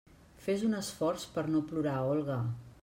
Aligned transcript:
Fes 0.45 0.63
un 0.69 0.73
esforç 0.79 1.27
per 1.37 1.45
no 1.57 1.63
plorar, 1.69 1.97
Olga! 2.17 2.43